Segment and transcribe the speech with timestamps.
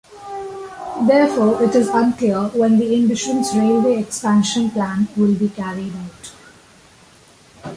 [1.07, 6.31] Therefore, it is unclear when the ambitions railway expansion plan will be carried out.